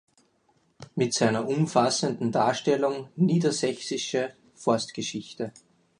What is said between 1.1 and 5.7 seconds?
seiner umfassenden Darstellung "Niedersächsische Forstgeschichte.